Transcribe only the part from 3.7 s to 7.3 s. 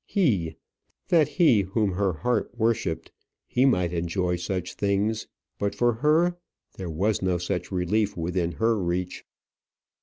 enjoy such things; but for her there was